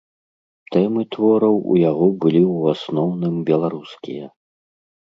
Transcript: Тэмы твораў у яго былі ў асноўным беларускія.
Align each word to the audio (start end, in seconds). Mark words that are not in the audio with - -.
Тэмы 0.75 1.01
твораў 1.15 1.55
у 1.75 1.79
яго 1.91 2.07
былі 2.25 2.43
ў 2.55 2.77
асноўным 2.77 3.35
беларускія. 3.53 4.25